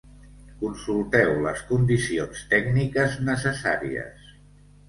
[0.61, 4.37] Consulteu les condicions tècniques necessàries.